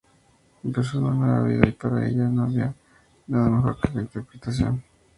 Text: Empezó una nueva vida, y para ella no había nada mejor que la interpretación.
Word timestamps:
Empezó 0.63 0.97
una 0.97 1.11
nueva 1.11 1.43
vida, 1.43 1.67
y 1.67 1.73
para 1.73 2.07
ella 2.07 2.23
no 2.23 2.45
había 2.45 2.73
nada 3.27 3.49
mejor 3.49 3.79
que 3.79 3.93
la 3.93 4.01
interpretación. 4.01 4.83